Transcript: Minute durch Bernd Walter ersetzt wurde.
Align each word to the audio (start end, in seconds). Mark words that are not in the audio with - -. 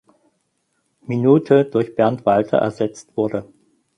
Minute 1.05 1.65
durch 1.65 1.93
Bernd 1.95 2.25
Walter 2.25 2.57
ersetzt 2.57 3.15
wurde. 3.15 3.45